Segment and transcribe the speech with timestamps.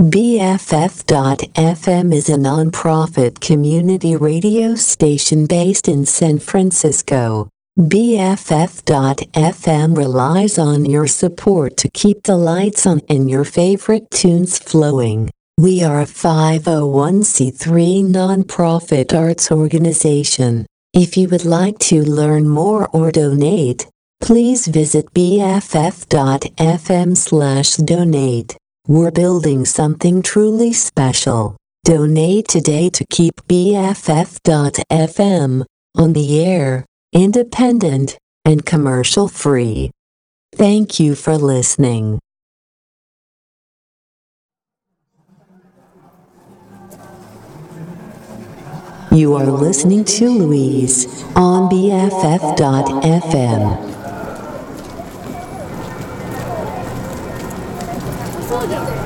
[0.00, 1.52] BFF.FM
[2.12, 7.48] is a non-profit community radio station based in San Francisco.
[7.78, 15.30] BFF.FM relies on your support to keep the lights on and your favorite tunes flowing.
[15.58, 20.66] We are a 501c3 non-profit arts organization.
[20.92, 23.86] If you would like to learn more or donate,
[24.20, 28.56] please visit bff.fm slash donate.
[28.86, 31.56] We're building something truly special.
[31.84, 34.84] Donate today to keep BFF.fm
[35.94, 39.90] on the air, independent, and commercial free.
[40.54, 42.18] Thank you for listening.
[49.10, 52.34] You are listening to Louise on BFF.fm.
[58.54, 59.03] そうじゃん。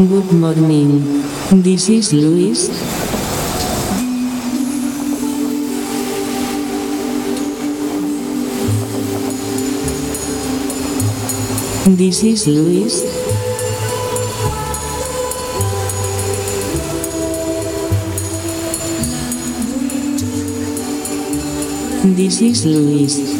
[0.00, 1.20] Good morning.
[1.52, 2.68] This is Luis.
[11.84, 13.02] This is Luis.
[22.16, 23.39] This is Luis.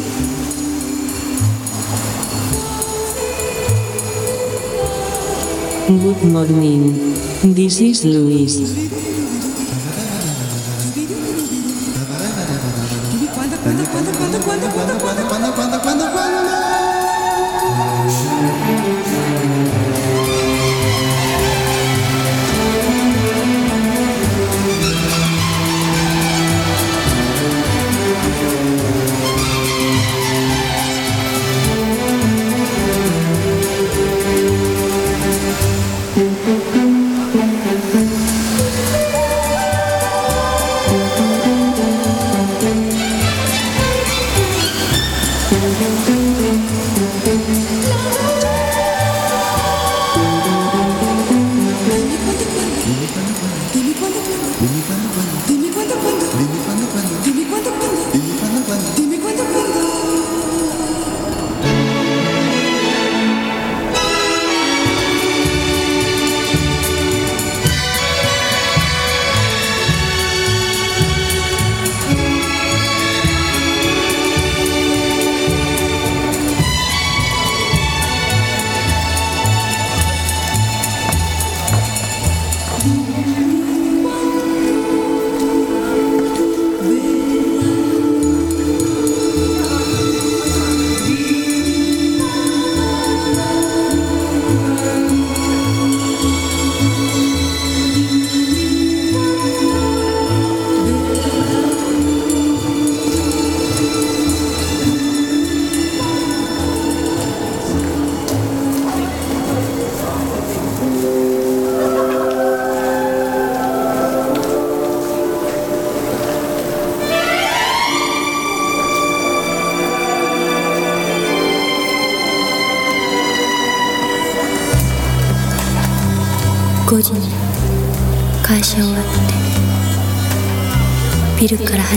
[5.91, 6.93] Good morning.
[7.43, 8.90] This is Luis.5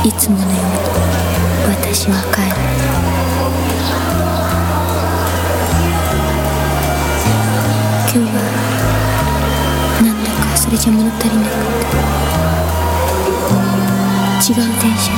[0.05, 0.59] いつものように
[1.75, 2.57] 私は帰る。
[8.13, 8.39] 今日は
[10.03, 11.97] なんだかそれじゃ物足りなくて。
[14.47, 15.14] 違う電車。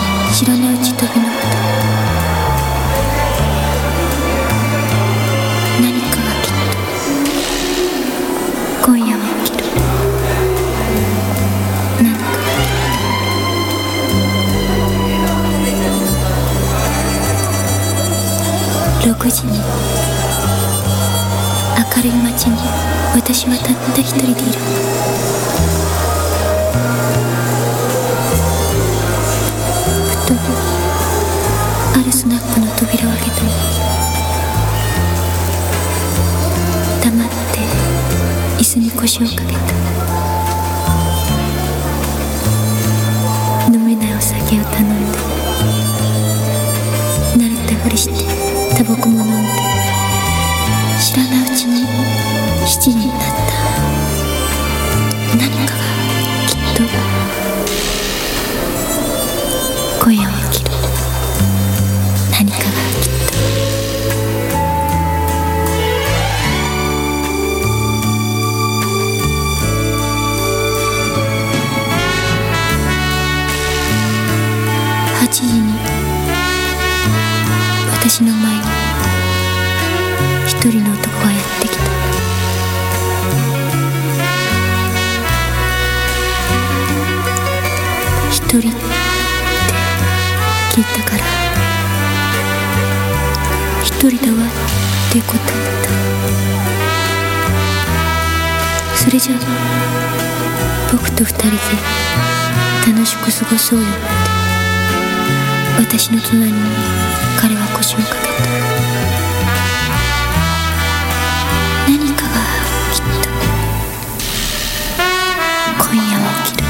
[106.16, 106.52] の妻に
[107.38, 108.16] 彼は腰をかけた
[111.86, 112.30] 何かが
[112.90, 113.08] きっと
[115.84, 116.64] 今夜は起きる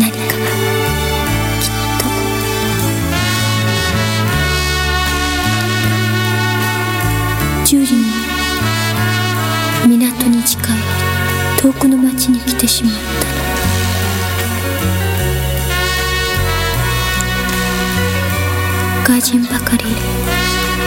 [0.00, 0.40] 何かが
[1.60, 1.70] きっ
[2.00, 2.08] と。
[7.66, 8.00] 10時に
[9.86, 10.76] 港に近い
[11.60, 13.25] 遠くの町に来てしまった
[19.26, 19.84] 人ばかり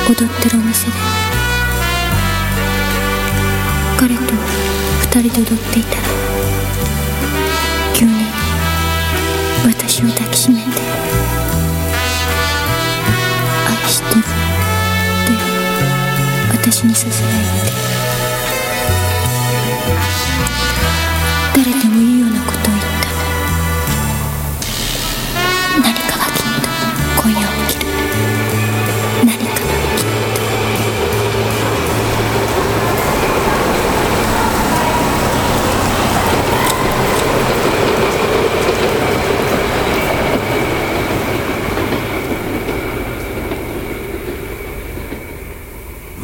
[0.08, 0.94] 踊ってるお店で。
[4.00, 6.19] 彼と2人で踊っていたら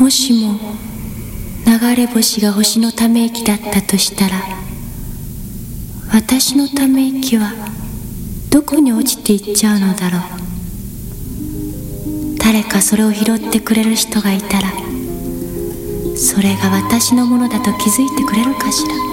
[0.06, 0.60] もしも
[1.66, 4.36] 流れ星が星のため息だったとしたら
[6.14, 7.52] 私のため息は
[8.52, 10.22] どこに落ちていっちゃうのだろう。
[12.38, 14.70] 誰かそれを拾ってくれる人がいたら
[16.16, 19.05] それが私のものだと気づいてくれるかしら。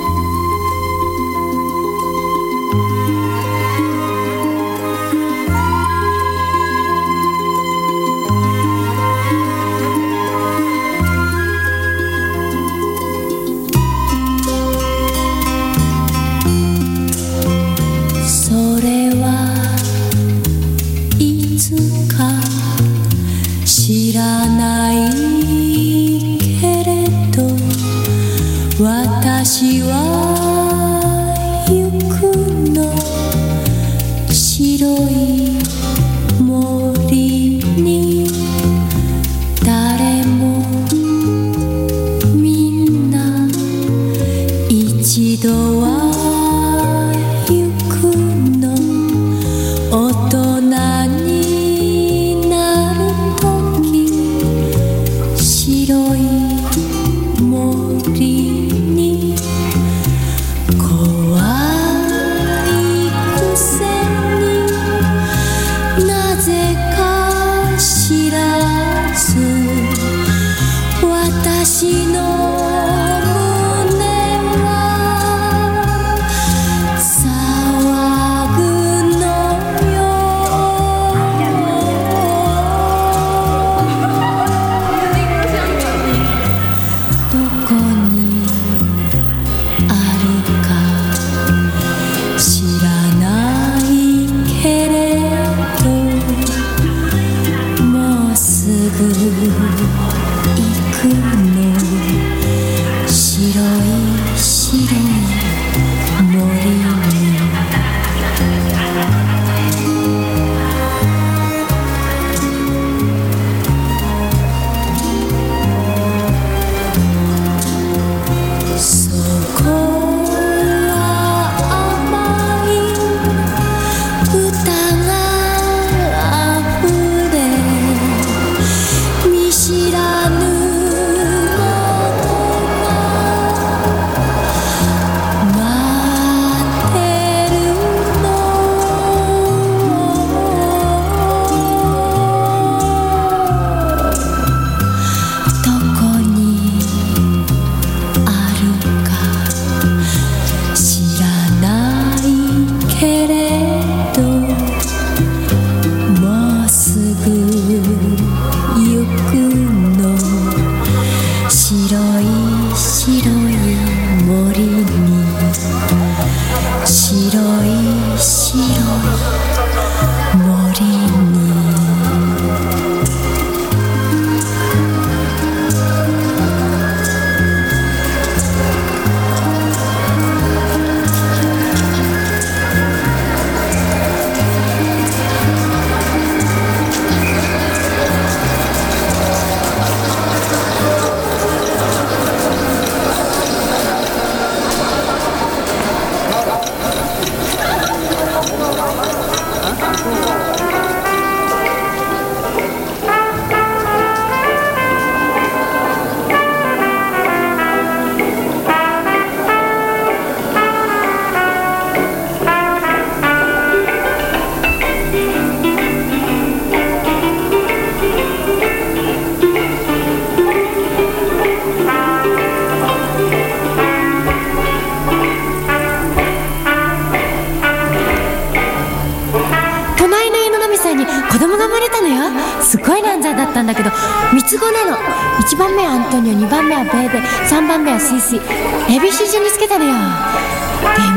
[238.03, 239.93] 先生エビシジにつけたのよ。
[239.93, 239.99] で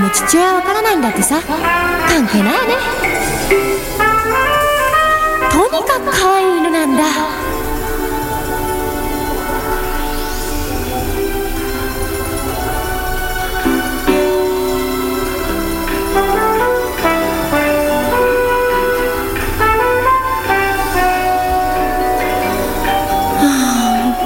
[0.01, 1.41] も父親はわからないんだってさ。
[1.41, 2.75] 関係ないよね。
[5.51, 7.03] とにかく可愛い犬なんだ。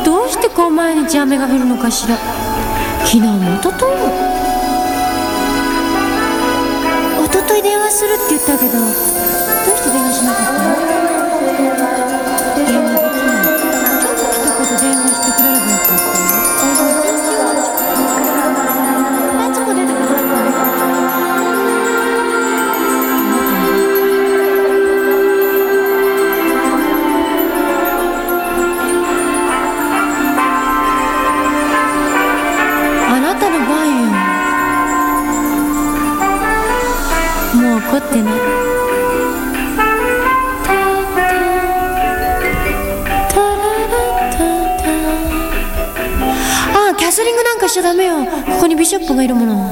[0.04, 2.39] どうしてこう毎日雨が降るのかしら。
[3.12, 4.06] 昨日も一昨日も。
[7.26, 9.19] 一昨日電話するって言ったけど
[47.70, 48.26] しちゃダメよ。
[48.26, 49.72] ここにビショップがいるもの。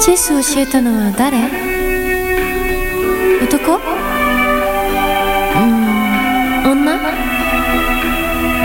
[0.00, 1.36] チェスを教えたのは誰？
[3.42, 3.74] 男？
[3.74, 3.78] う
[5.60, 6.72] ん。
[6.72, 6.98] 女？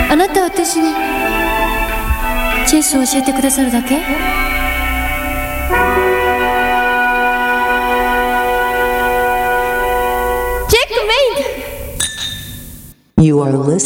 [0.10, 0.94] あなたは私に
[2.66, 3.98] チェスを教えてくださるだけ？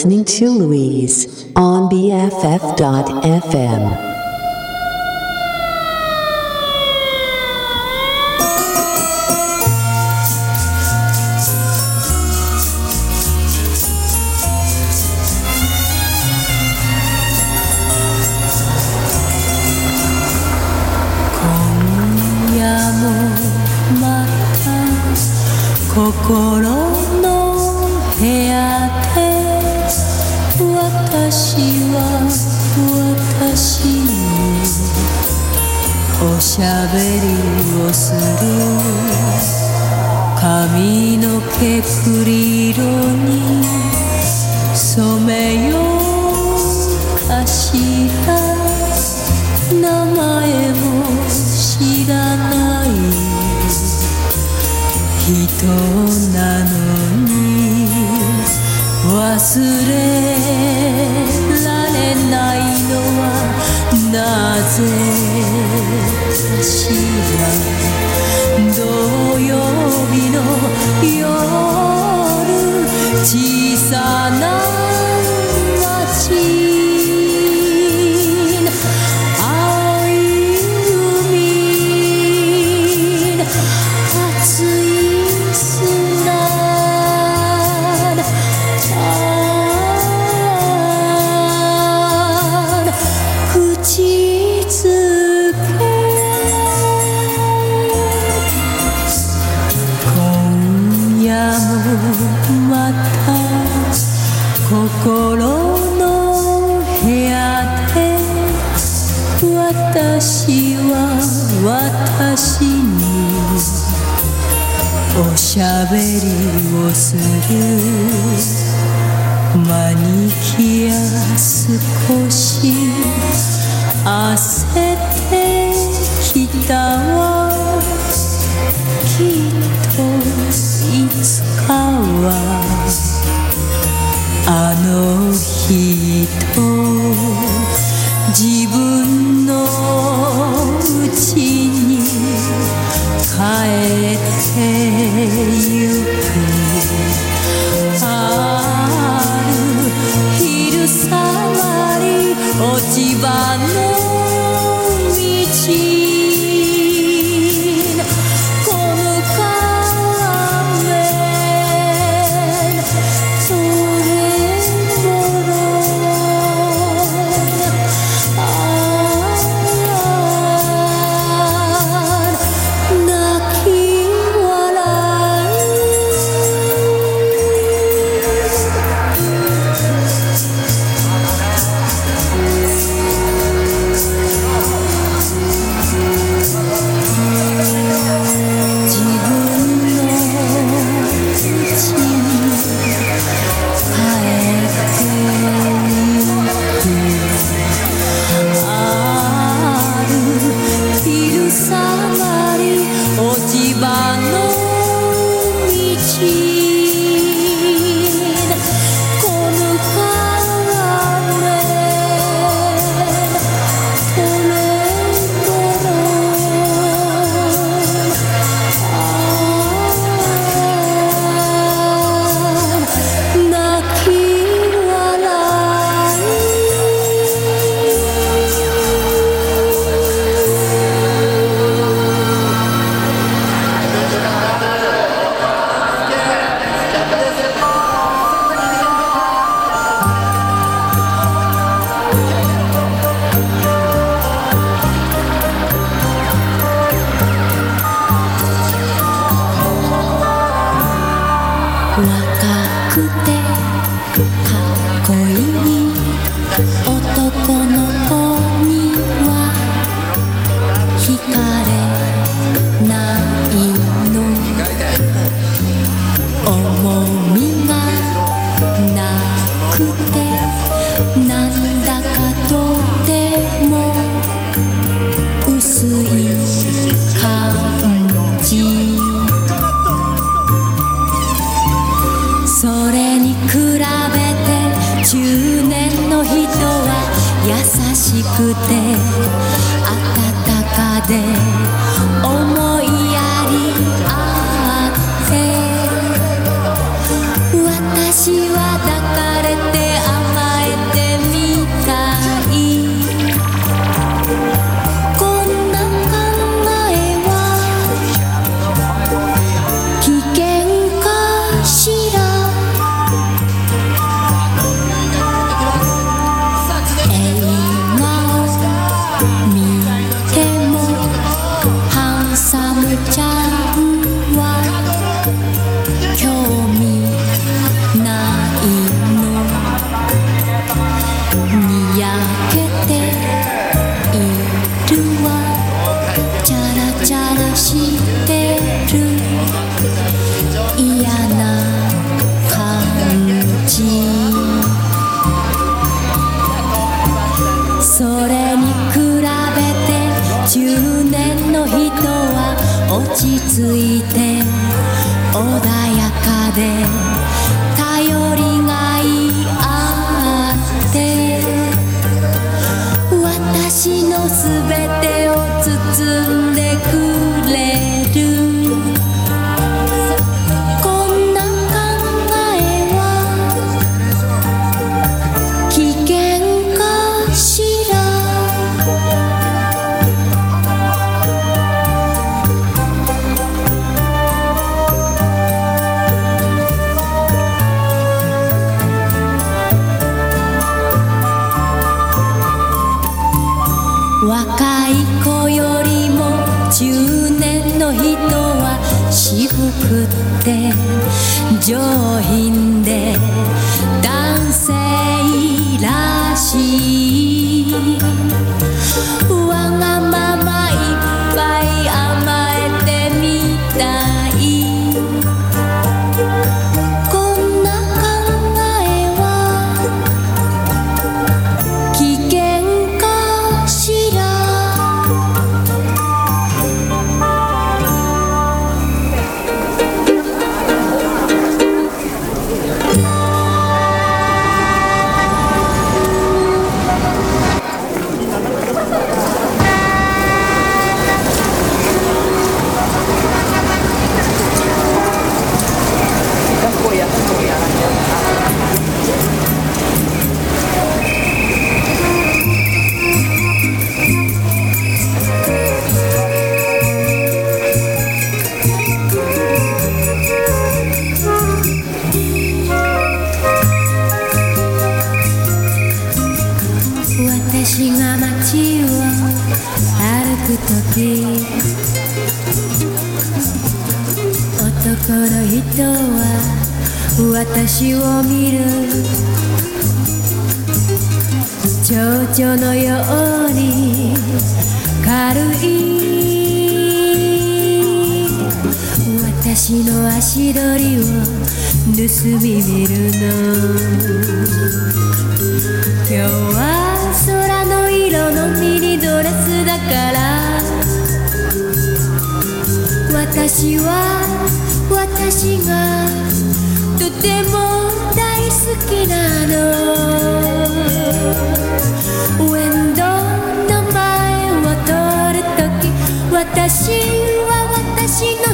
[0.03, 2.73] listening to Louise on BFF.FM.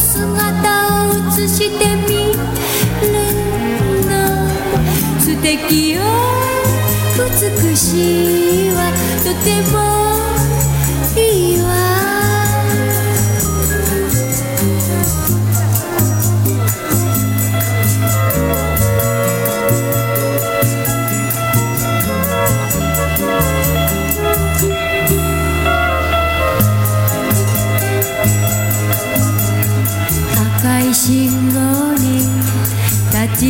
[0.10, 3.13] 姿を映してみる
[4.10, 4.12] の。
[5.19, 6.02] 素敵よ。
[7.15, 8.78] 美しいは
[9.24, 9.78] とても
[11.15, 11.59] いい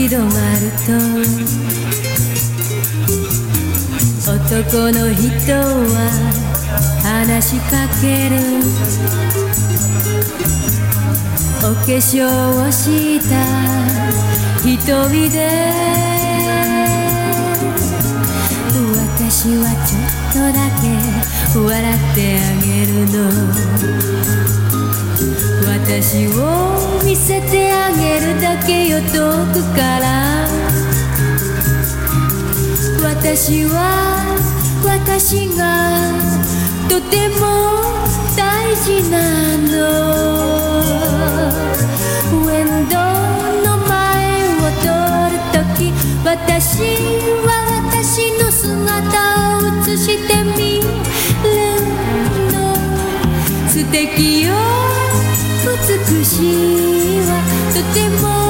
[0.10, 0.92] 止まると
[4.32, 6.10] 男の人は
[7.04, 8.36] 話しかける。
[11.60, 12.26] お化粧
[12.68, 13.36] をした。
[14.64, 15.38] 瞳で。
[19.30, 20.90] 私はちょっとだけ
[21.60, 24.39] 笑ってあげるの。
[25.90, 29.08] 私を見せてあげるだけよ遠
[29.52, 30.48] くから。
[33.02, 34.38] 私は
[34.86, 36.14] 私が
[36.88, 37.42] とても
[38.38, 39.72] 大事なの。
[42.38, 42.96] ウェンド
[43.68, 43.90] の前
[44.58, 44.94] を通
[45.34, 45.90] るとき
[46.24, 46.86] 私
[47.48, 47.50] は
[47.92, 51.58] 私の姿を映してみる
[52.54, 52.78] の。
[53.68, 54.79] 素敵よ。
[55.90, 57.42] 美しいわ。
[57.74, 58.49] とても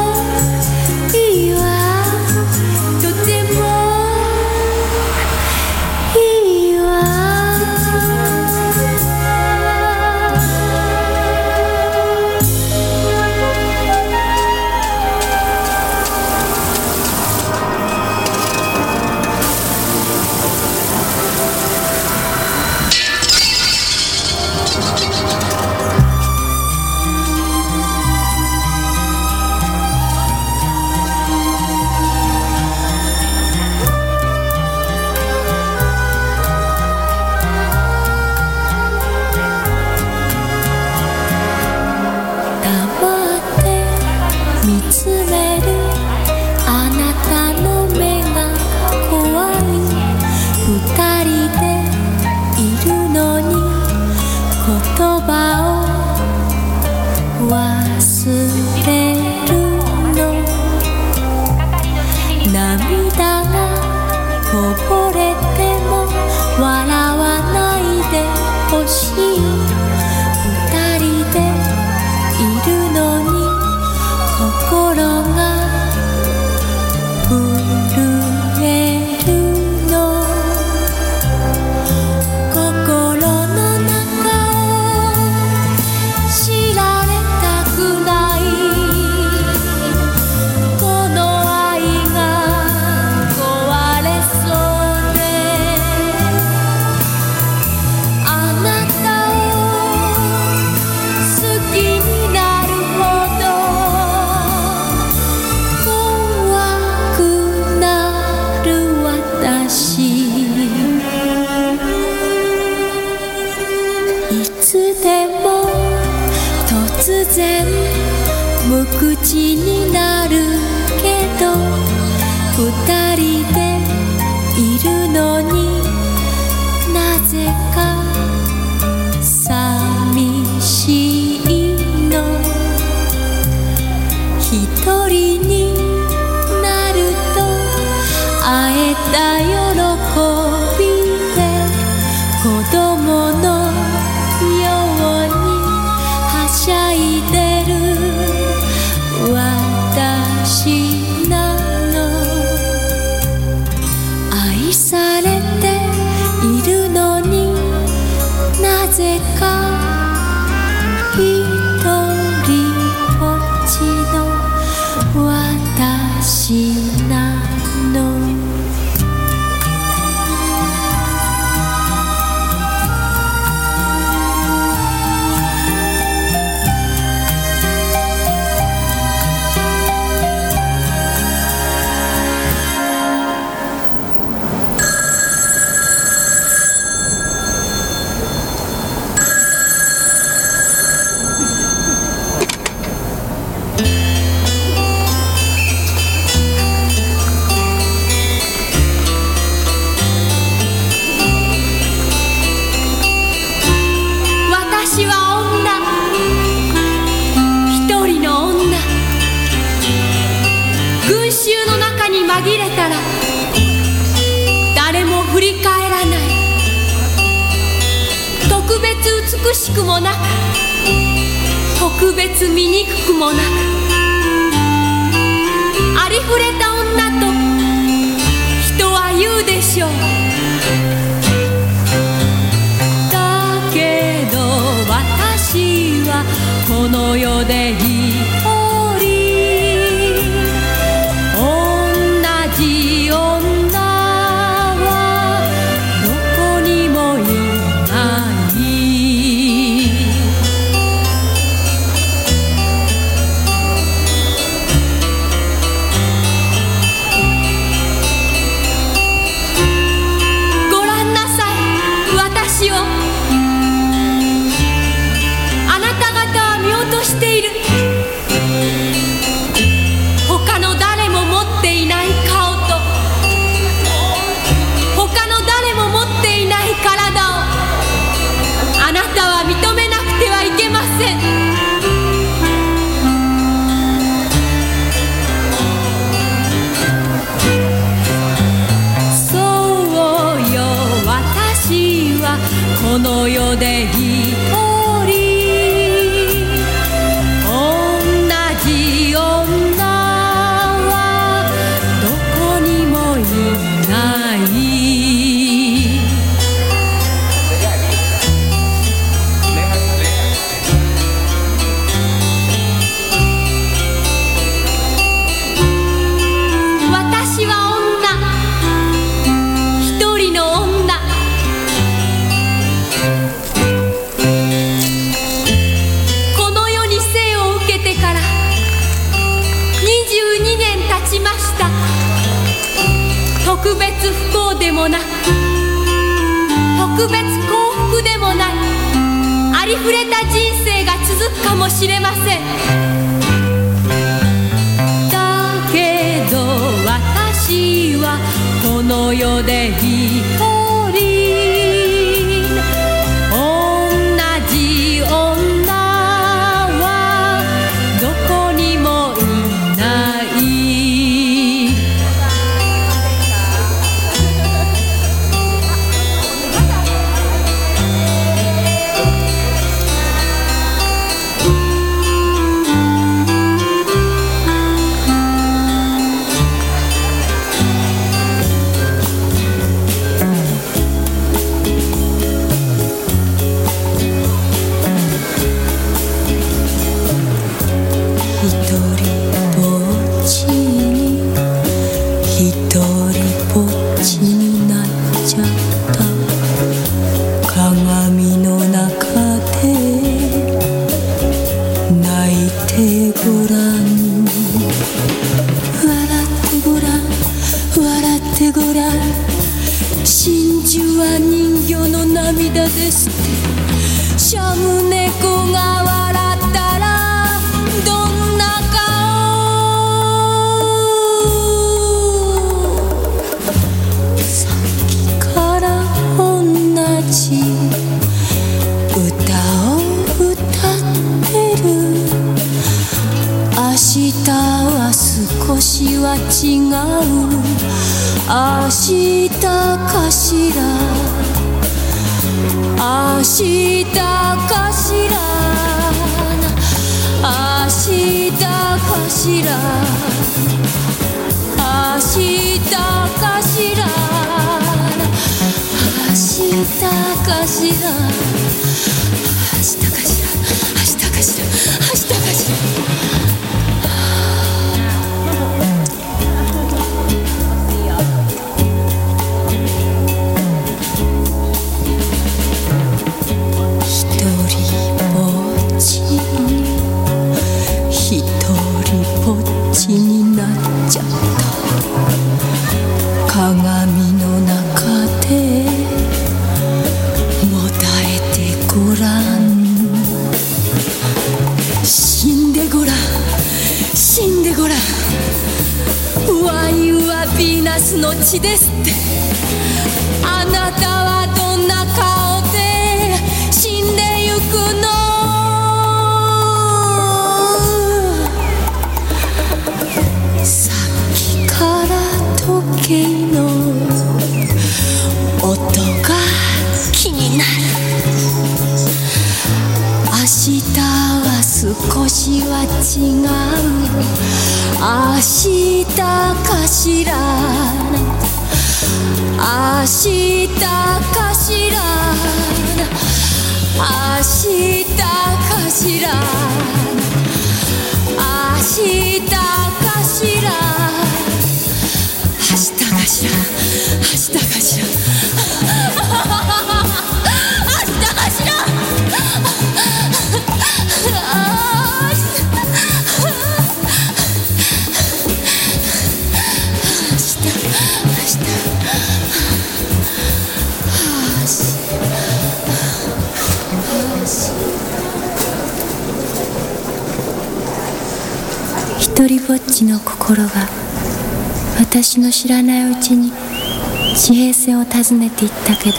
[575.40, 575.98] って言ったけど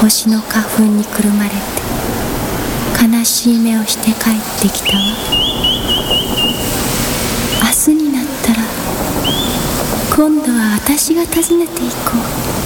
[0.00, 1.56] 星の花粉にくるまれて
[3.16, 5.02] 悲しい目をして帰ってきたわ。
[7.62, 8.62] 明日になったら
[10.16, 12.18] 今度は私が訪ねていこ
[12.58, 12.61] う。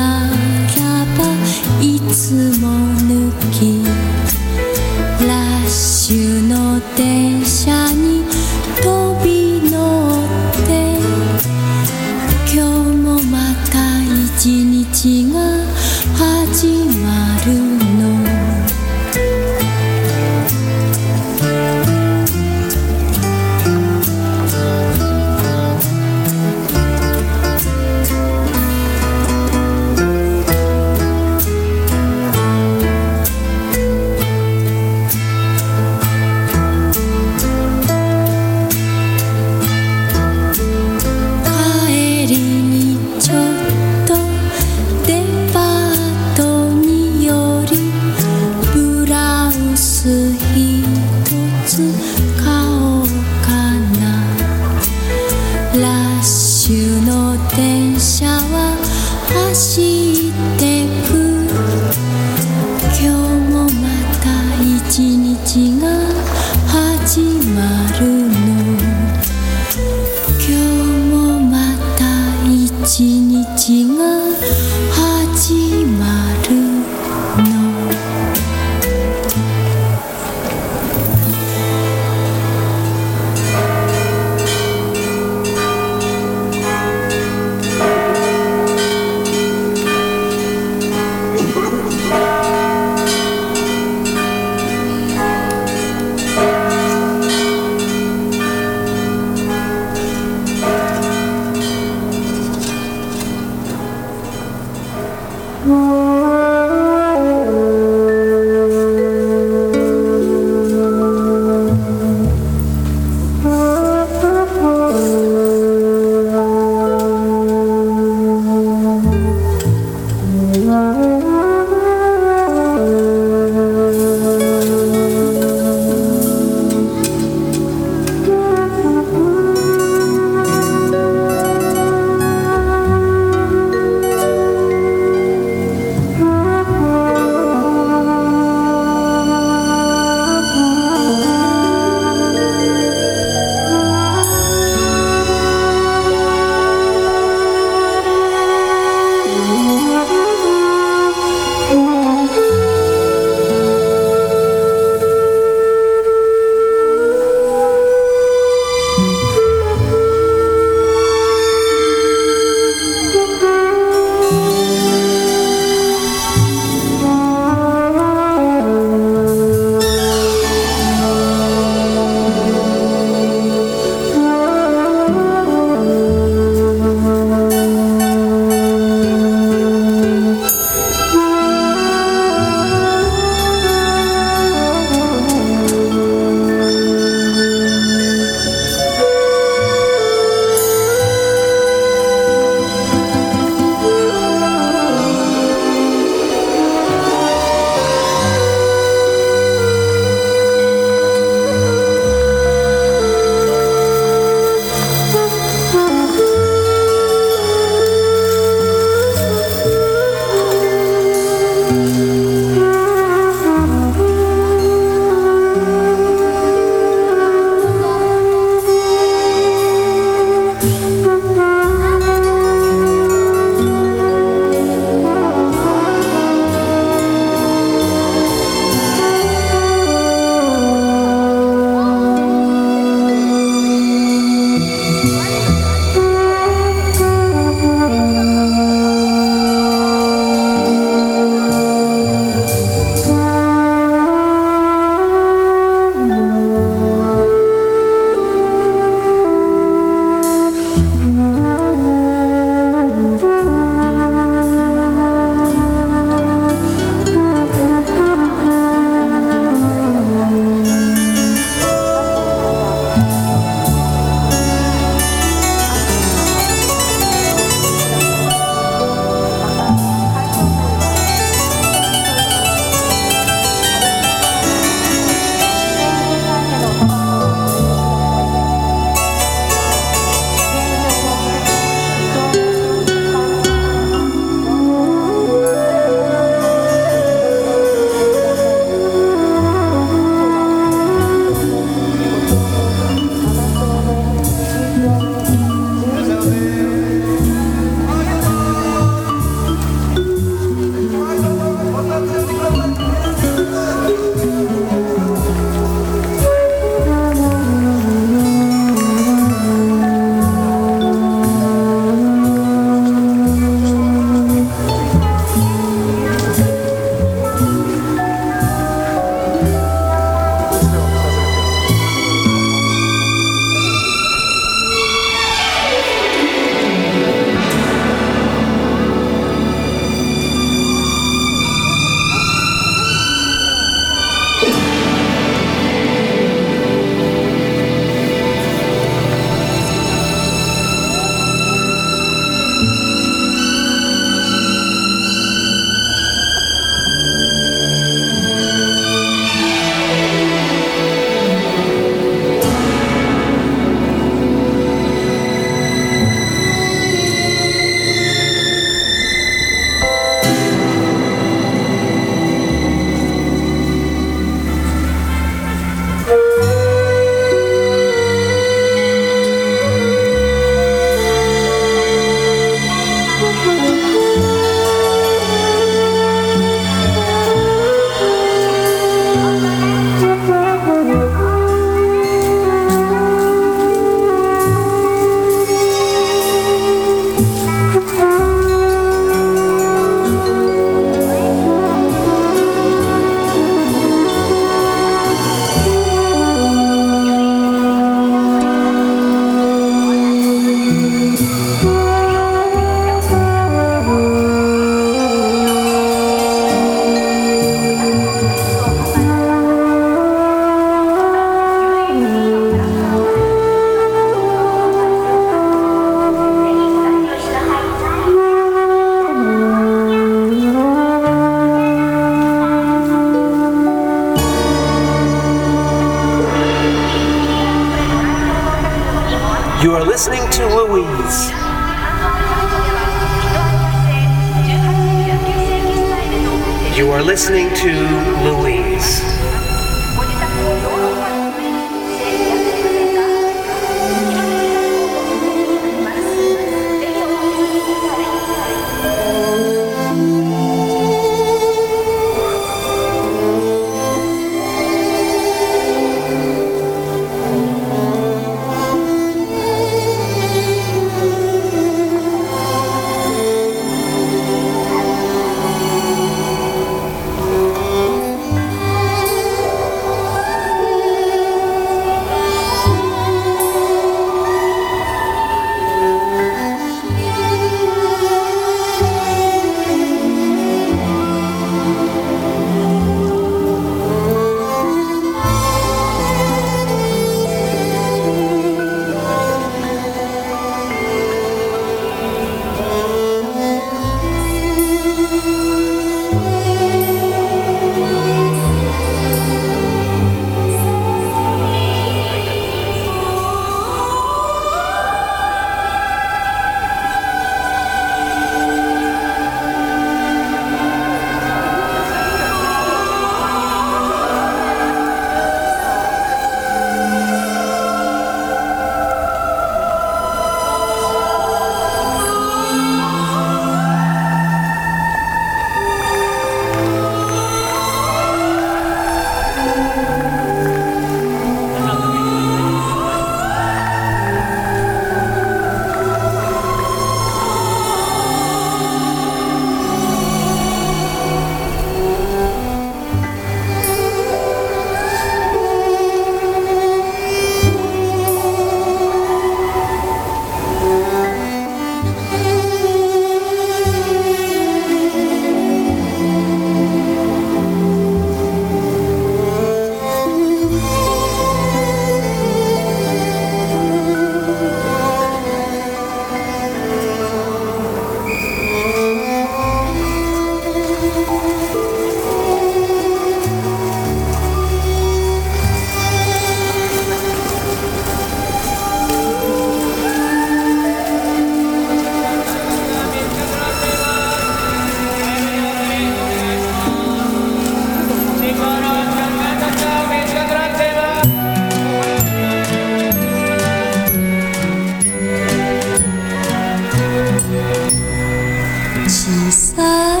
[599.02, 600.00] 小さい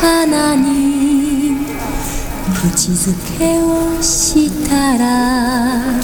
[0.00, 1.66] 花に
[2.62, 6.00] 口づけをしたら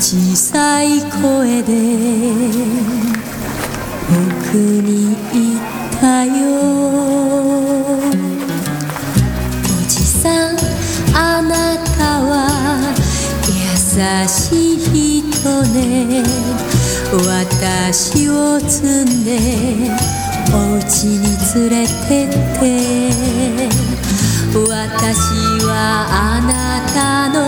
[0.00, 1.72] 小さい声で
[4.08, 5.60] 僕に言っ
[6.00, 6.30] たよ。
[9.66, 10.56] おじさん
[11.12, 12.94] あなたは
[13.48, 16.22] 優しい人ね。
[17.12, 20.19] 私を積んで
[20.52, 21.20] お家に
[21.54, 22.28] 連れてっ
[22.58, 22.62] て
[24.52, 24.58] 私
[25.64, 25.70] は
[26.10, 26.50] あな
[26.92, 27.38] たの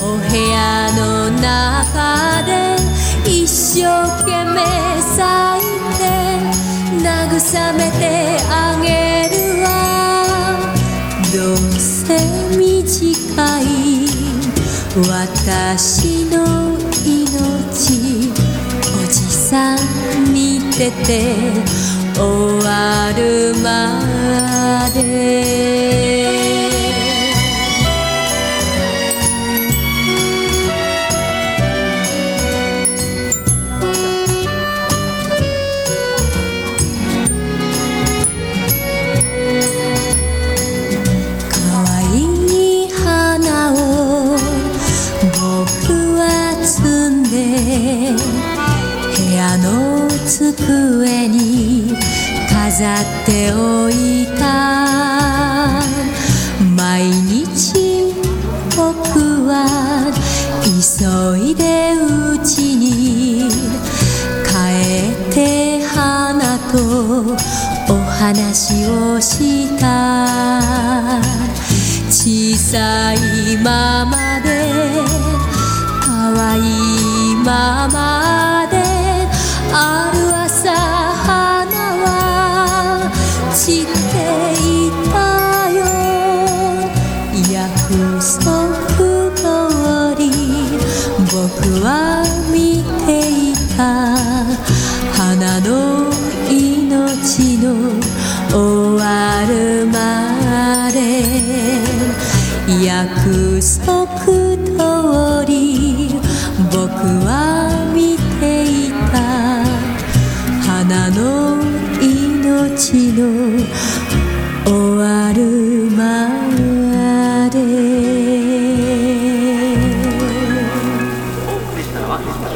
[0.00, 2.76] お部屋の中で
[3.28, 3.82] 一生
[4.22, 4.56] 懸命
[5.16, 5.18] 咲
[5.58, 5.66] い
[5.98, 6.00] て
[7.02, 8.02] 慰めて
[8.48, 9.66] あげるわ。
[11.34, 12.16] どうせ
[12.56, 13.64] 短い
[14.96, 16.36] 私の
[17.04, 18.32] 命
[18.94, 19.78] おじさん
[20.32, 21.34] 見てて
[22.18, 22.22] 終
[22.64, 23.68] わるま
[24.94, 25.04] で。
[41.50, 41.54] 可
[41.92, 42.00] 愛
[42.84, 43.76] い花を
[45.34, 46.22] 僕は
[46.62, 46.64] 摘
[47.10, 47.34] んで
[49.14, 51.55] 部屋の机に
[52.76, 55.80] 飾っておいた
[56.76, 58.12] 毎日
[58.76, 60.12] 僕は
[60.62, 63.48] 急いでうちに
[64.44, 64.50] 帰
[65.30, 66.76] って花と
[67.94, 70.28] お話をした
[72.10, 74.70] 小さいままで
[76.02, 78.25] 可愛いまま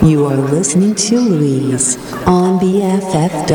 [0.02, 1.96] You are listening to Louise
[2.26, 3.50] on BFF.fm.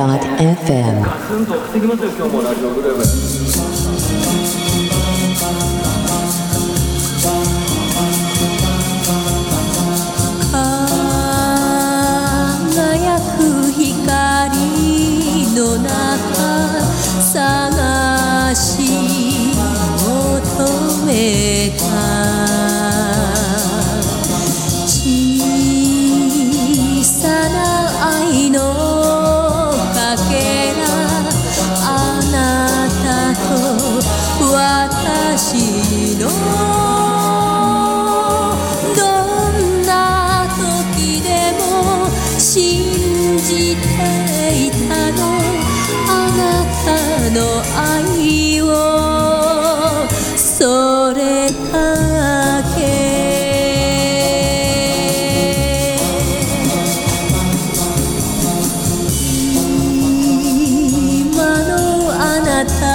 [62.64, 62.95] の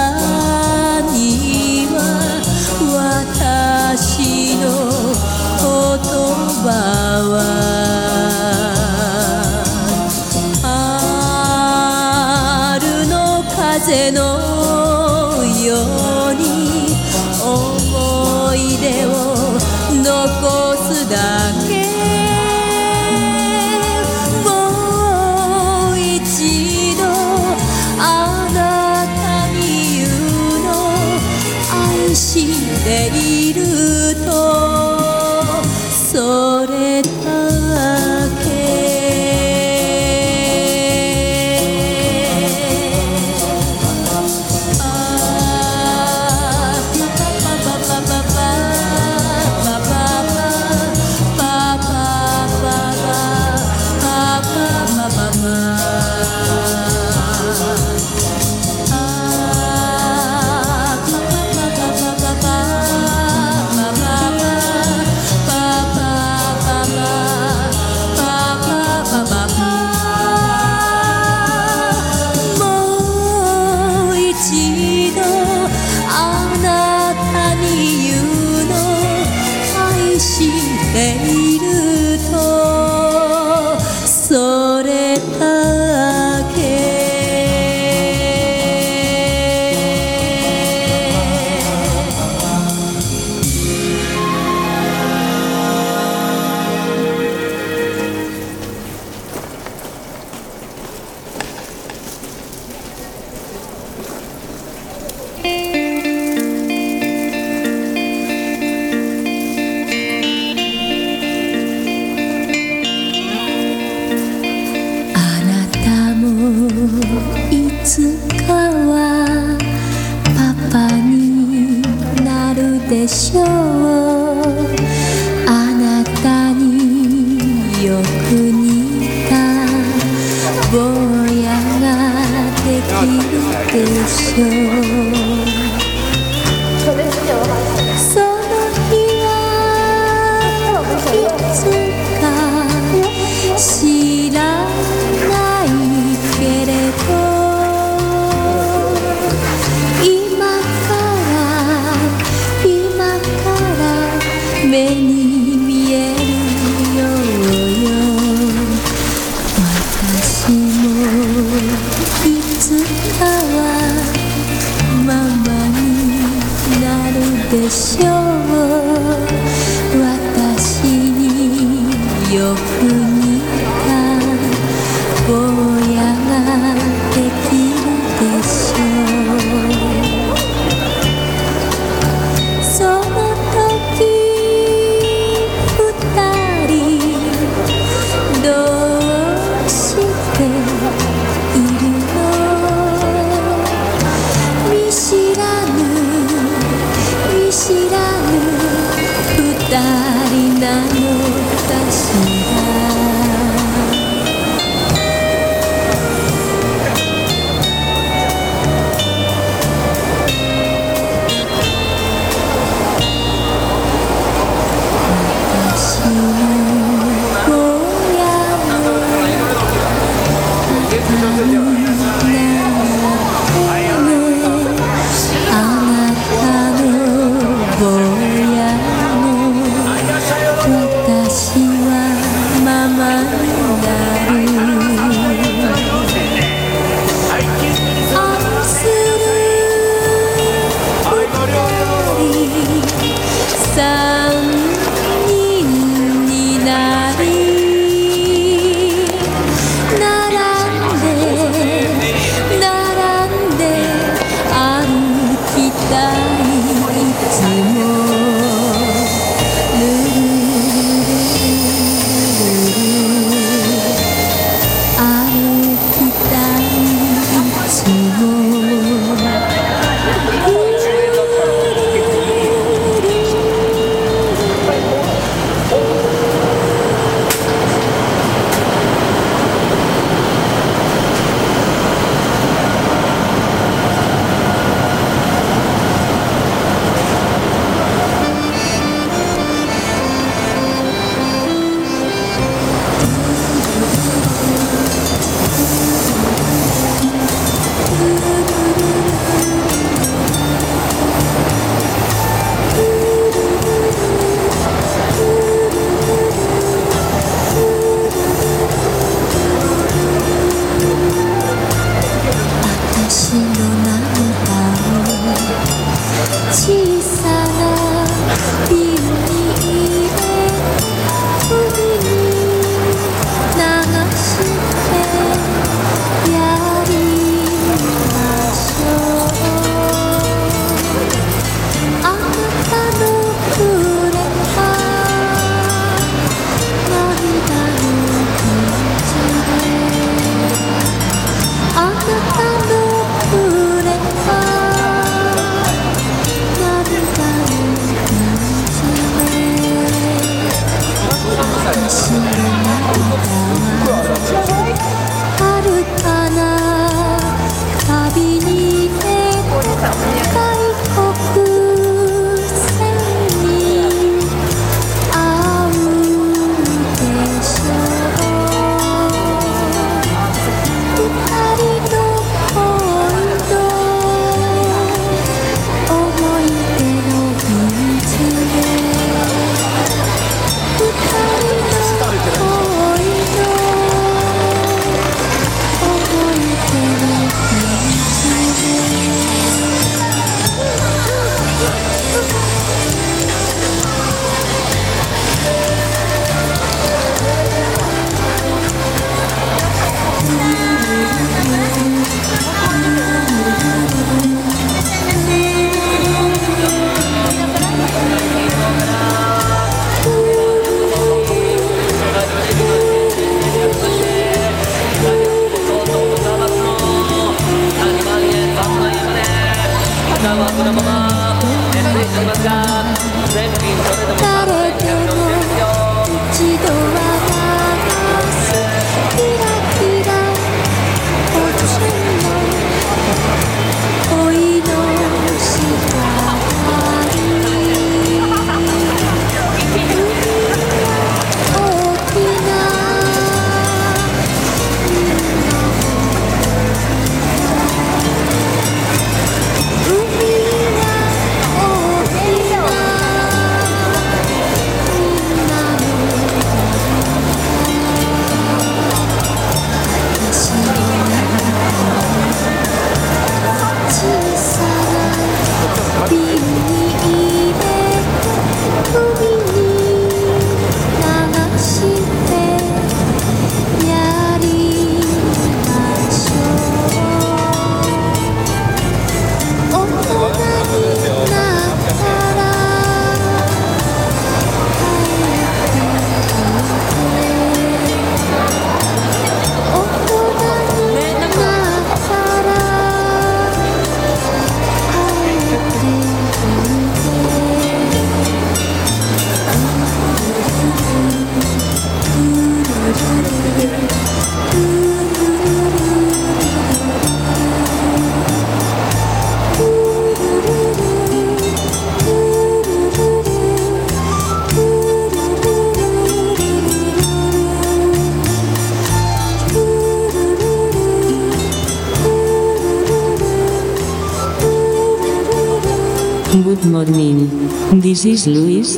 [527.81, 528.77] this is Luis.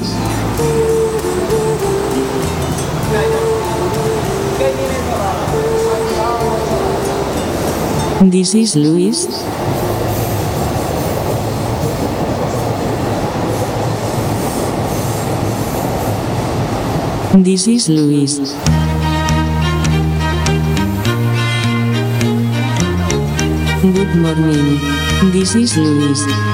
[8.32, 9.28] This is Luis.
[17.44, 18.40] This is Luis.
[23.84, 24.80] Good morning.
[25.34, 26.53] This is Luis.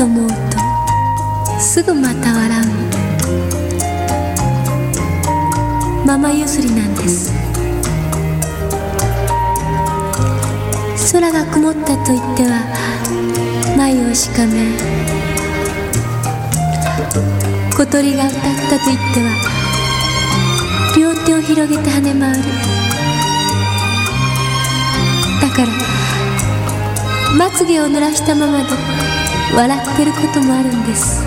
[0.00, 0.34] と思うと
[1.60, 2.64] すぐまた笑う。
[6.06, 7.30] ママ譲りなんです。
[11.12, 12.64] 空が曇ったと言っては
[13.76, 14.72] 眉をしかめ
[17.76, 18.40] 小鳥が歌っ
[18.70, 19.28] たと言っては
[20.96, 22.44] 両手を広げて跳ね回る。
[25.42, 25.68] だから
[27.36, 29.09] まつげを濡らしたままで
[29.52, 31.26] 笑ってることもあるんです。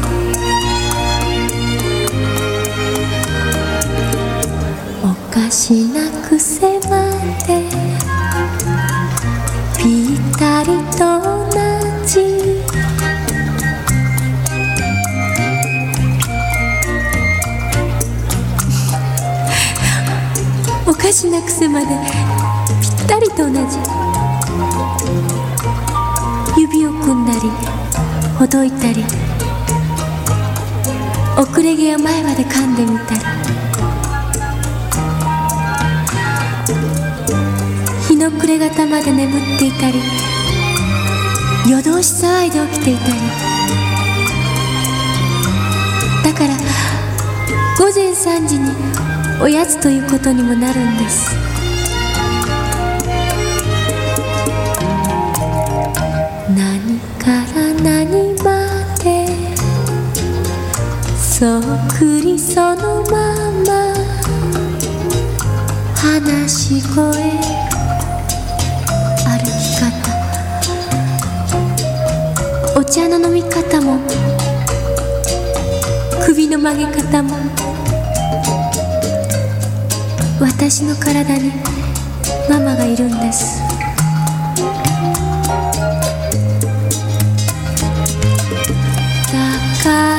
[5.03, 7.11] おかしな癖ま
[7.45, 7.61] で
[9.77, 11.55] ぴったりと同
[12.05, 12.21] じ。
[20.87, 23.77] おかしな癖までぴったりと同じ。
[26.55, 27.72] 指を組んだり
[28.43, 29.01] ほどいたり
[31.37, 33.21] 遅れ毛を前まで噛んでみたり
[38.09, 39.97] 日の暮れ方まで眠っていたり
[41.71, 43.13] 夜通し騒いで起きていたり。
[46.25, 46.57] だから
[47.77, 48.71] 午前3時に
[49.41, 51.42] おやつということにもなるんです。
[61.89, 63.93] くりそのまま
[65.95, 67.11] 話し声歩
[69.59, 69.83] き方。
[72.79, 73.99] お茶の飲み方も
[76.25, 77.35] 首の曲げ方も
[80.39, 81.51] 私の体に
[82.49, 83.61] ママがいるんです。
[89.31, 89.33] だ
[89.83, 90.12] から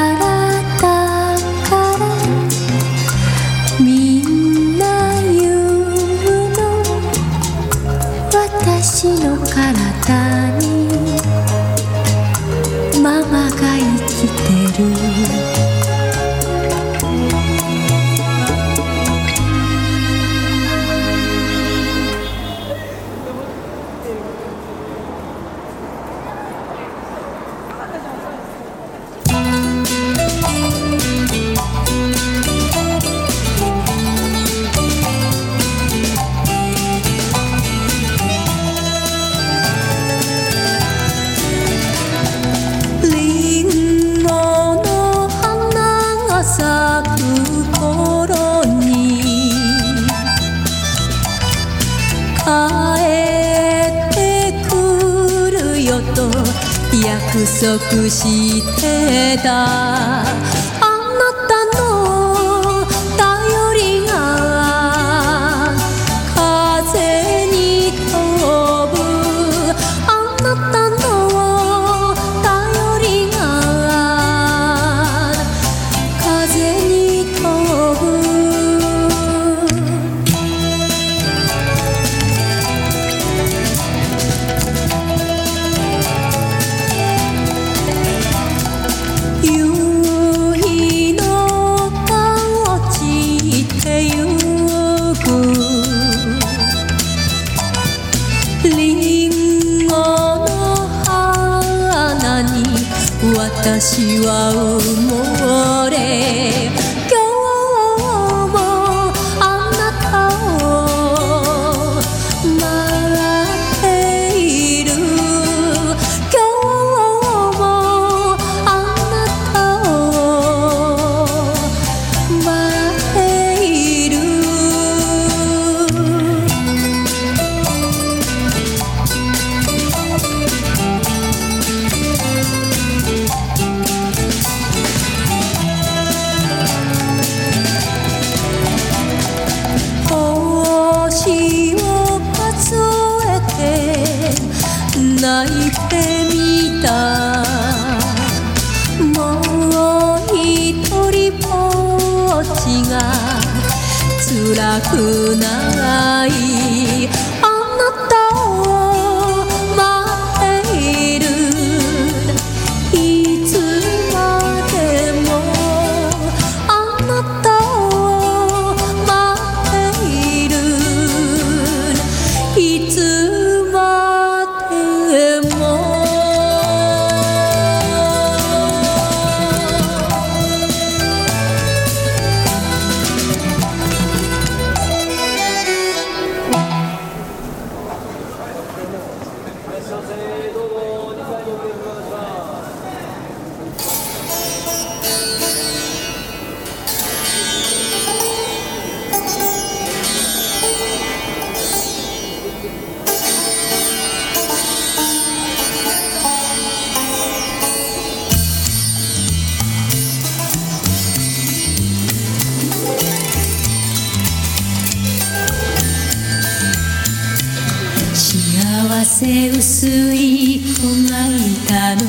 [219.15, 222.03] せ薄い子がいたの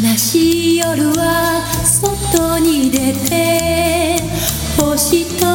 [0.00, 4.16] 悲しい夜は外に出て
[4.78, 5.46] 星と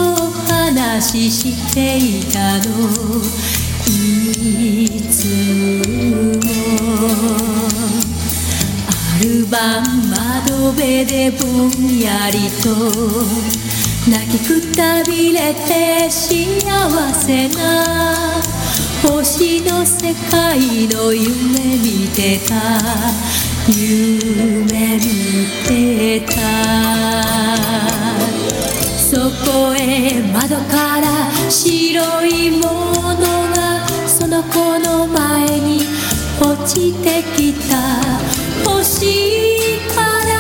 [0.52, 2.76] 話していたの。
[3.88, 5.28] いつ
[6.12, 6.41] も
[8.89, 12.70] ある晩窓辺でぼんやりと
[14.12, 16.34] 泣きくたびれて幸
[17.14, 18.26] せな
[19.08, 22.56] 星の世界の夢見てた。
[23.70, 25.01] 夢見
[25.68, 26.34] てた。
[28.97, 32.64] そこへ窓から白いも
[33.14, 33.22] の
[33.53, 35.82] がその子の前に
[36.41, 37.78] 落ちてきた。
[38.68, 40.34] 星から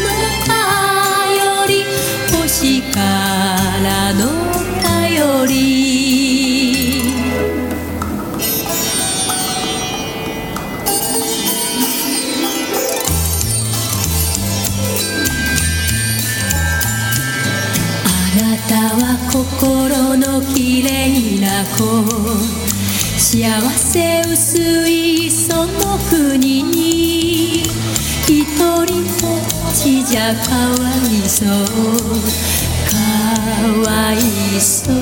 [0.00, 0.08] の
[0.46, 1.84] 頼り。
[2.40, 4.20] 星からの
[4.82, 5.89] 頼り。
[21.00, 22.04] きれいな子
[23.16, 24.58] 幸せ薄
[24.90, 29.40] いその国に一人ぼっ
[29.74, 30.50] ちじゃか
[30.82, 31.48] わいそう。
[32.86, 32.92] か
[33.90, 34.16] わい
[34.60, 34.94] そう。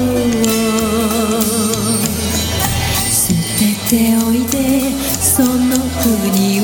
[3.10, 3.92] 捨てて
[4.24, 6.62] おいでその国を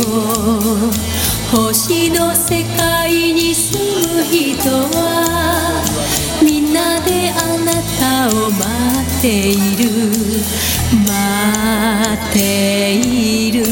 [1.50, 3.78] 星の世界に住
[4.14, 5.82] む人は
[6.42, 8.63] みんなであなたを待っ
[9.24, 9.88] ている
[11.06, 11.08] 待
[12.12, 13.64] っている。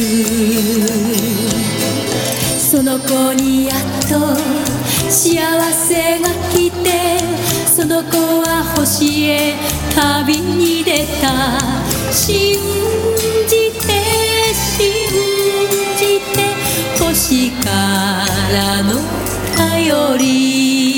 [2.58, 3.78] その子にやっ
[4.08, 4.34] と
[5.10, 5.36] 幸
[5.70, 7.20] せが来て。
[7.66, 9.54] その子は星へ
[9.94, 11.60] 旅に出た。
[12.10, 12.58] 信
[13.46, 14.88] じて信
[15.98, 16.56] じて
[16.98, 18.24] 星か
[18.54, 18.98] らの
[19.54, 20.91] 頼り。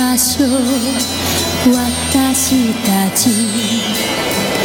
[0.00, 0.50] ましょう
[1.68, 3.28] 私たち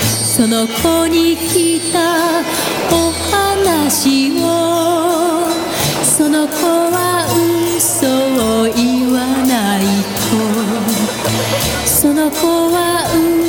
[0.02, 2.40] その子に来た
[2.90, 5.52] お話を
[6.04, 6.56] その子
[6.90, 7.26] は
[7.76, 10.96] 嘘を言わないと。
[11.86, 13.04] その子は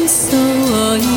[0.05, 1.16] 嘘を言わない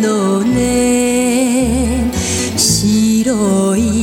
[0.00, 2.10] のね。
[2.56, 3.99] 白い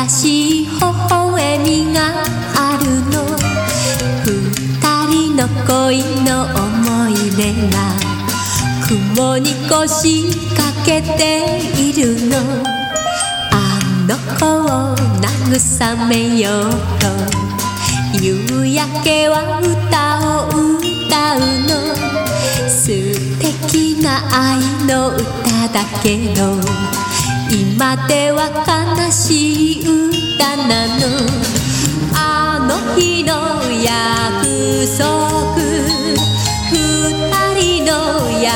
[0.00, 2.22] 優しい微笑みが
[2.54, 3.26] あるの。
[4.24, 4.78] 二
[5.10, 7.76] 人の恋の思い出が
[8.86, 12.36] 雲に腰掛けているの。
[13.50, 16.70] あの子を慰めよう
[17.00, 20.48] と夕焼けは歌を
[20.78, 21.68] 歌うの。
[22.68, 22.86] 素
[23.40, 25.24] 敵な愛の歌
[25.72, 26.38] だけど
[27.60, 31.02] 今では悲しい歌なの。
[32.14, 33.32] あの日の
[33.82, 35.58] 約束。
[36.70, 36.78] 二
[37.58, 37.90] 人の
[38.40, 38.46] 約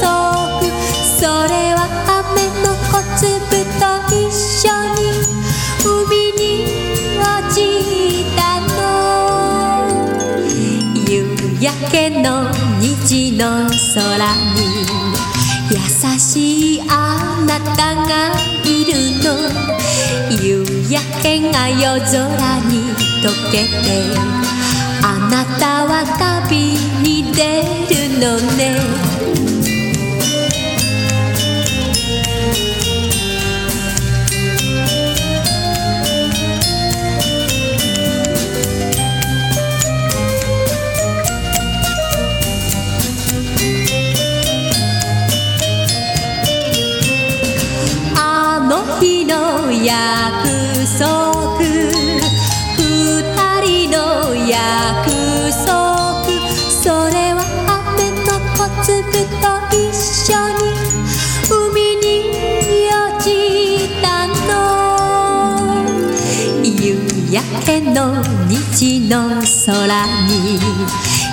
[0.00, 0.62] 束
[1.18, 1.78] それは
[2.22, 3.26] 雨の小粒
[3.80, 3.82] と
[4.14, 4.30] 一
[4.62, 4.98] 緒に。
[5.82, 6.40] 海に
[7.18, 7.58] 落ち
[8.36, 8.40] た
[8.78, 8.78] の。
[11.04, 11.10] 夕
[11.60, 12.24] 焼けの
[12.80, 14.06] 虹の空
[14.54, 14.56] に。
[15.70, 15.76] 優
[16.18, 17.57] しいあなた。
[17.78, 18.34] が
[18.64, 18.92] いる
[19.22, 19.38] の
[20.42, 22.26] 夕焼けが夜空
[22.66, 22.92] に
[23.22, 24.18] 溶けて
[25.02, 29.17] あなたは旅に出るのね。
[69.08, 70.58] の空に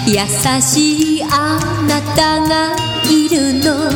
[0.08, 0.16] 優
[0.62, 2.74] しいあなたが
[3.12, 3.92] いるの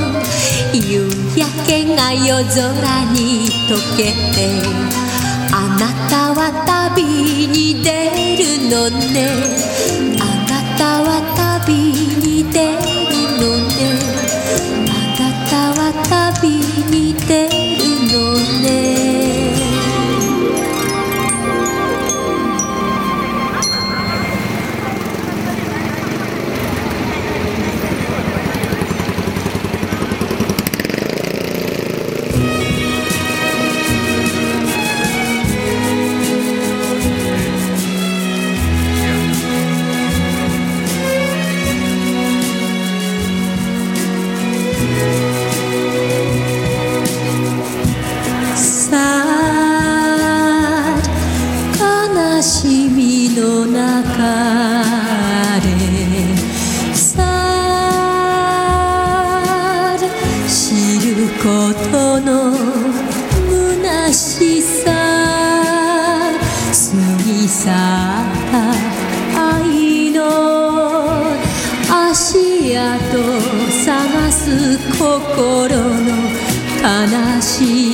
[0.73, 1.07] 夕
[1.37, 2.65] 焼けが夜空
[3.13, 4.37] に溶けて
[5.53, 7.03] あなたは旅
[7.47, 7.87] に出
[8.37, 9.17] るのね
[10.19, 11.09] あなたは
[11.65, 12.78] 旅に出る
[77.39, 77.88] 悲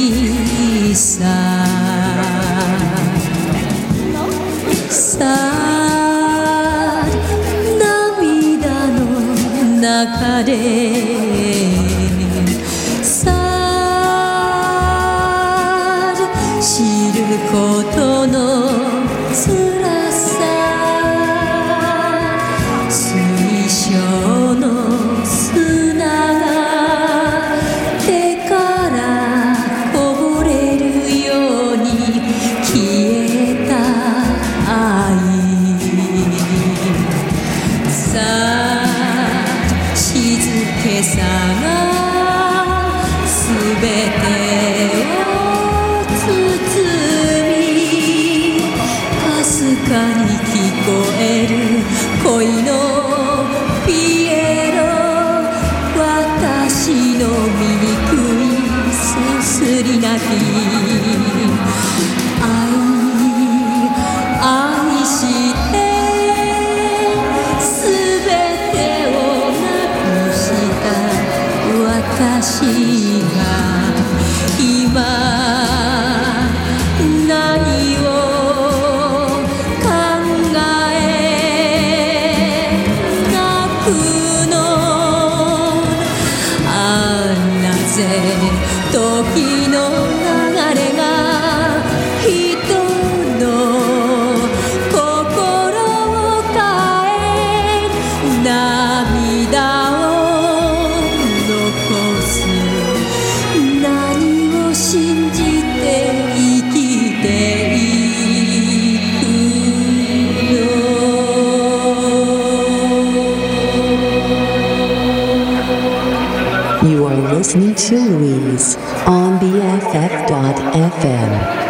[120.75, 121.64] FM.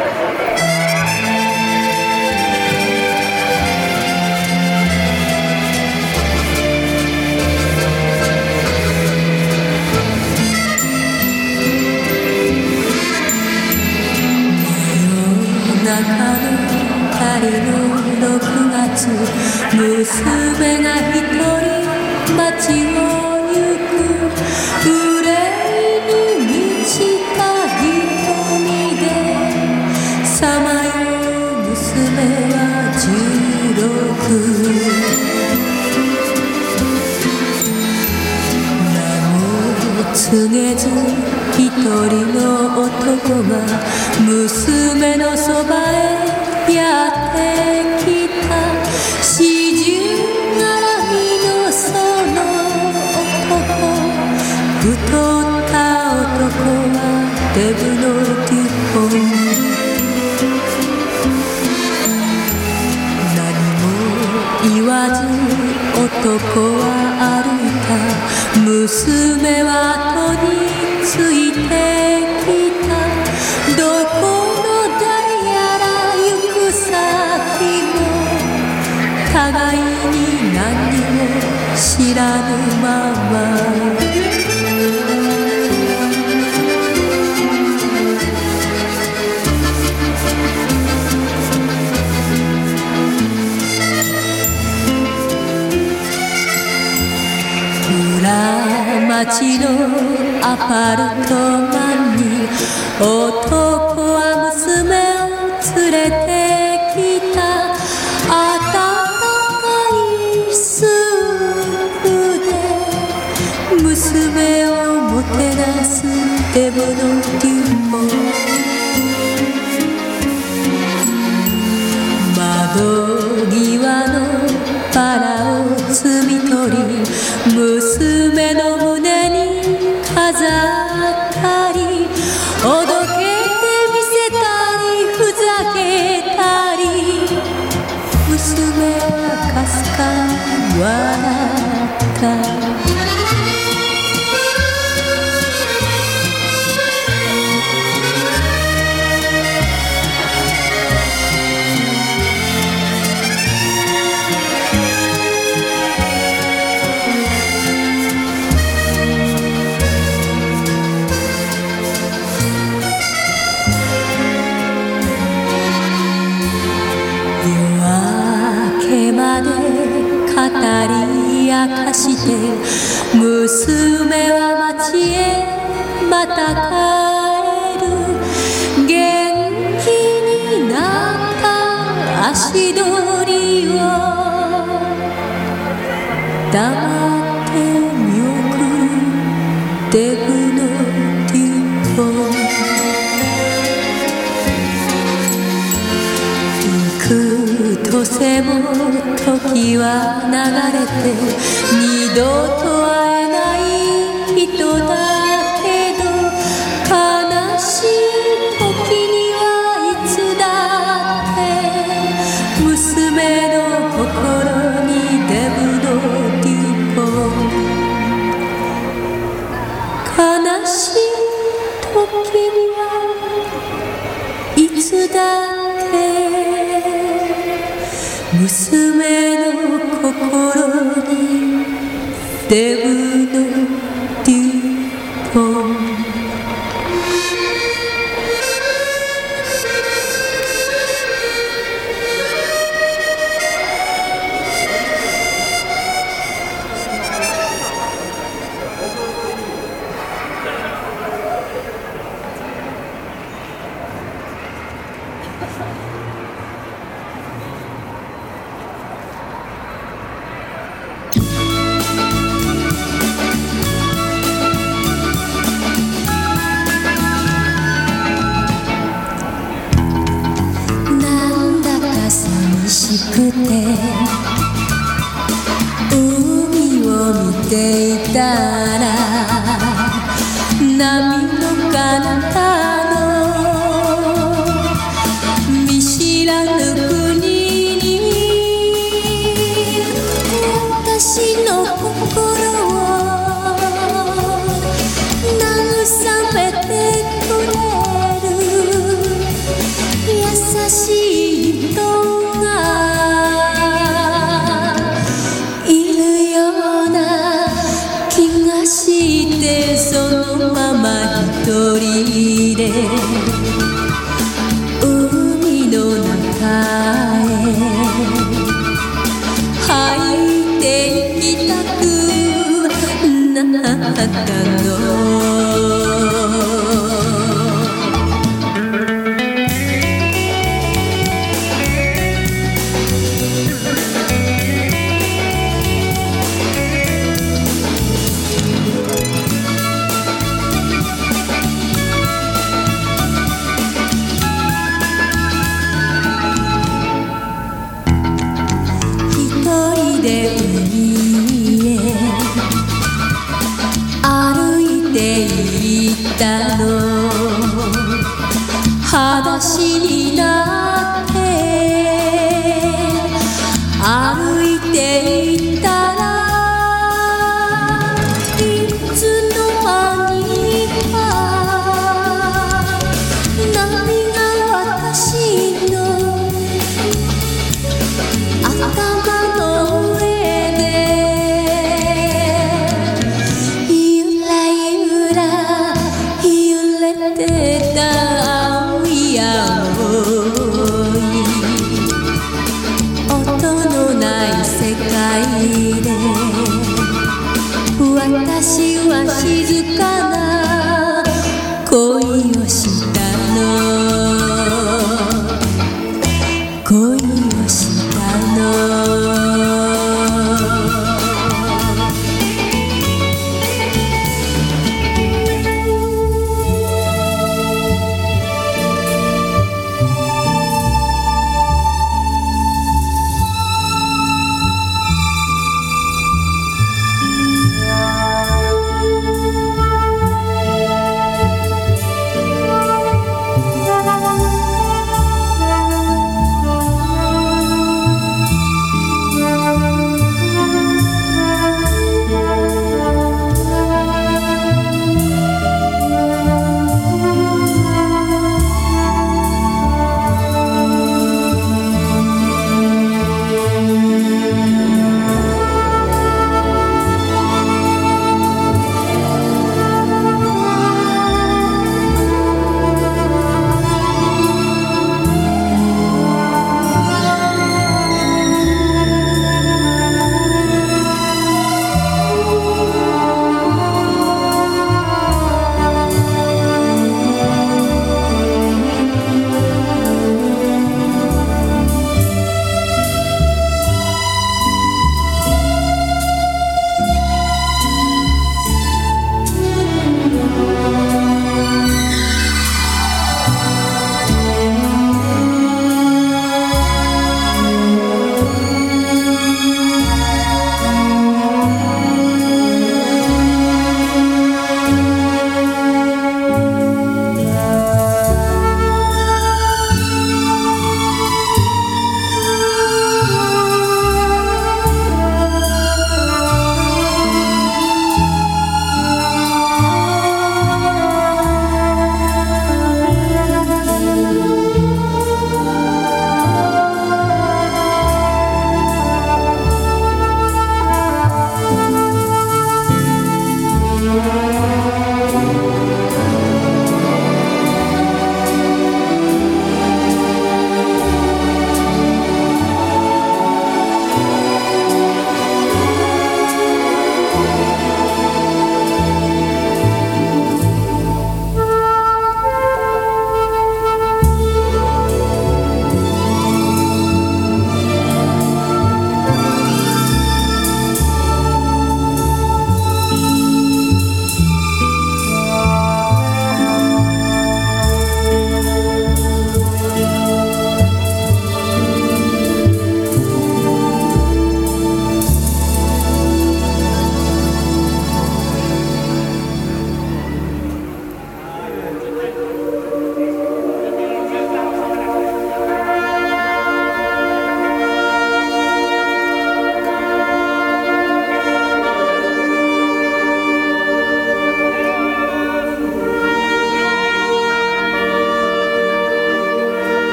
[232.47, 233.05] Teve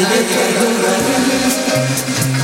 [0.00, 2.37] nadie te ayudará.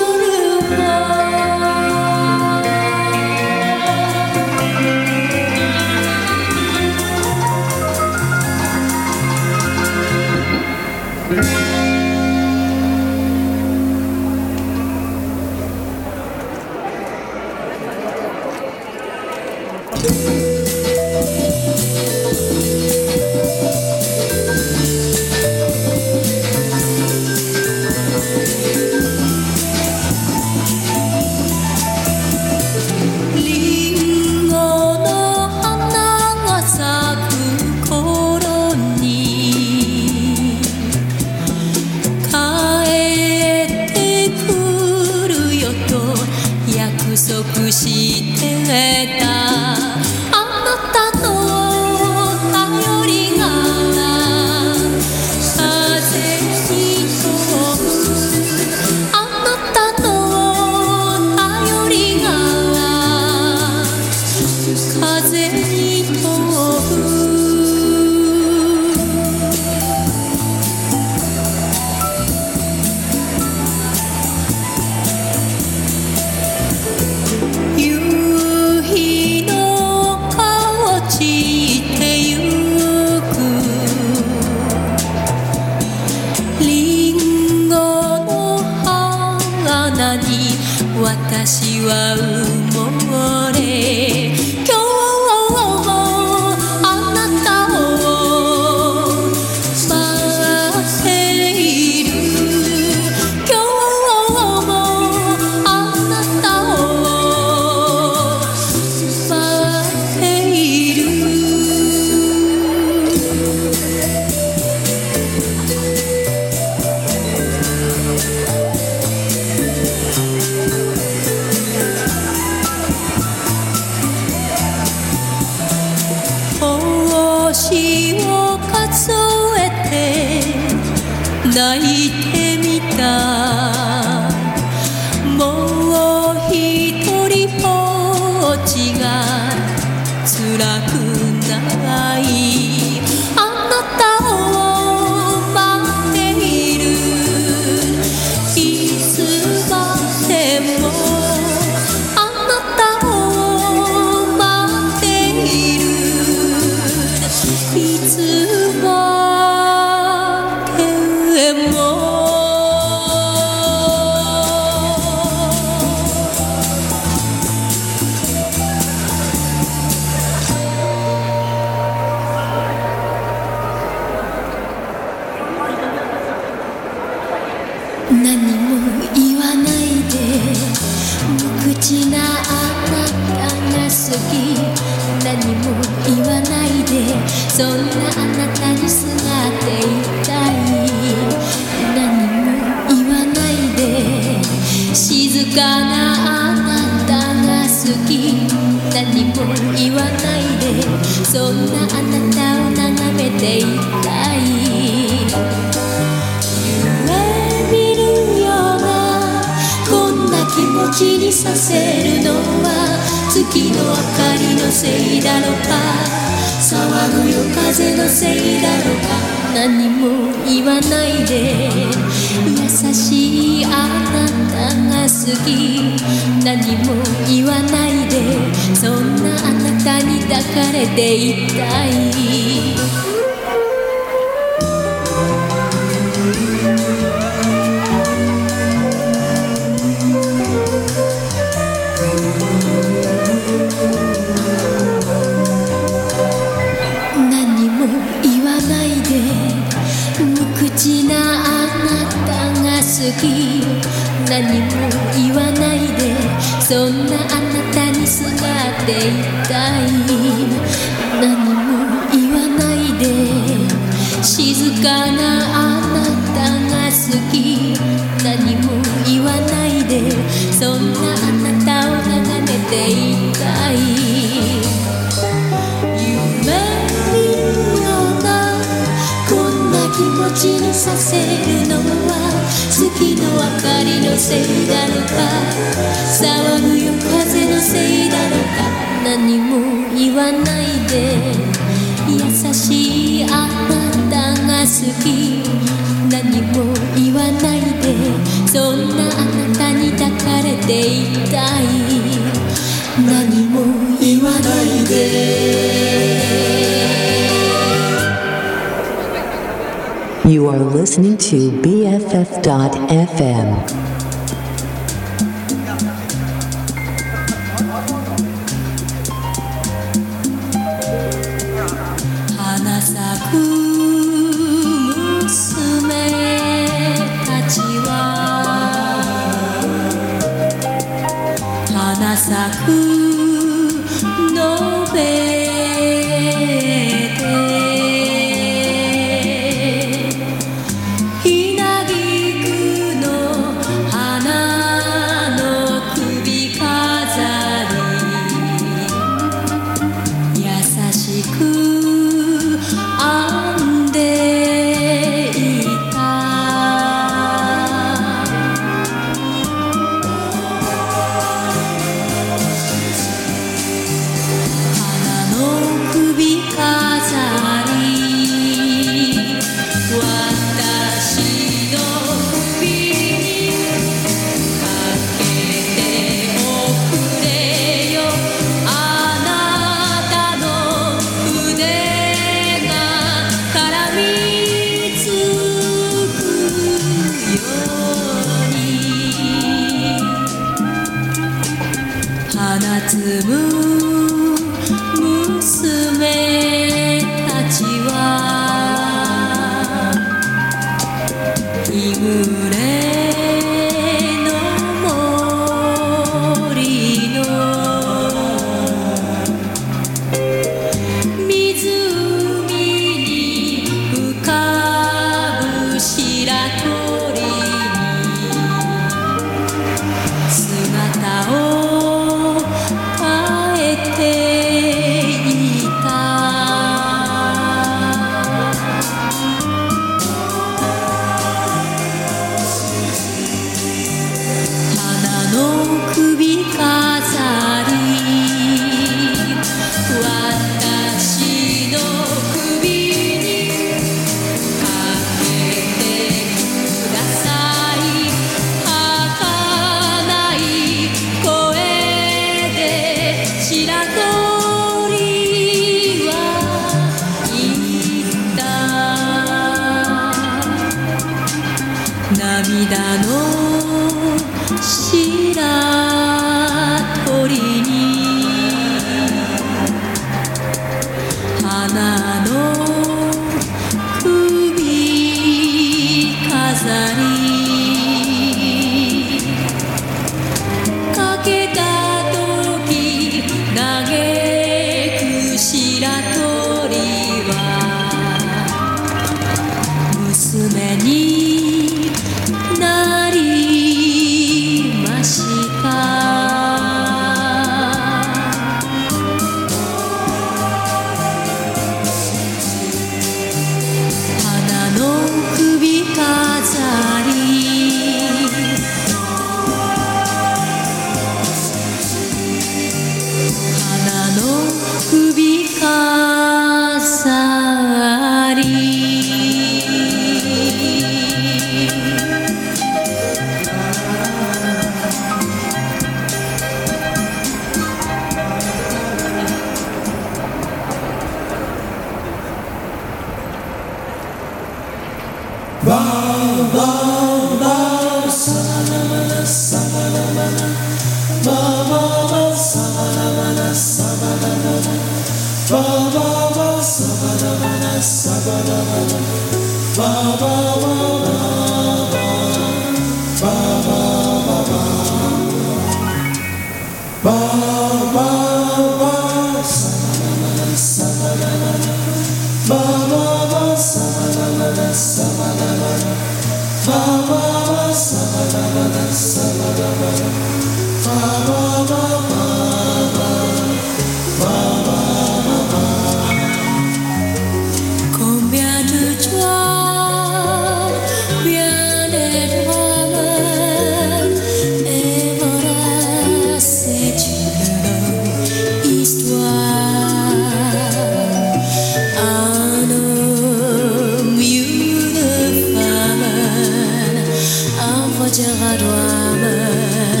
[598.12, 600.00] sortira toi-même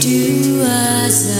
[0.00, 1.38] du hasard.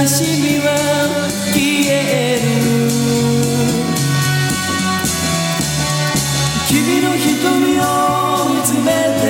[0.00, 0.72] 悲しみは
[1.52, 1.60] 消
[1.92, 2.48] える
[6.66, 7.84] 君の瞳を
[8.48, 8.88] 見つめ
[9.20, 9.22] て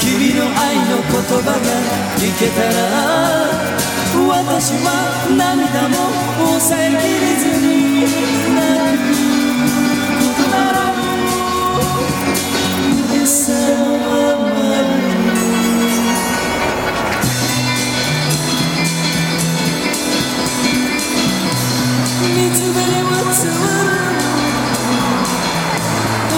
[0.00, 1.62] 君の愛の言葉が
[2.16, 2.80] 聞けたら
[4.26, 4.86] 私は
[5.30, 5.94] 涙も
[6.58, 8.02] 抑えきれずに
[8.56, 8.58] 泣
[8.98, 9.37] く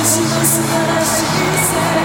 [0.05, 2.00] しい世界。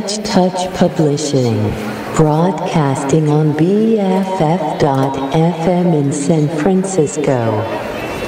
[0.00, 1.56] Touch Touch Publishing,
[2.16, 4.80] broadcasting on BFF.FM
[5.94, 7.62] in San Francisco.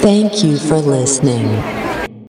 [0.03, 1.72] Thank you for listening.